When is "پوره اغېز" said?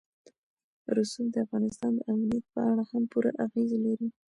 3.11-3.69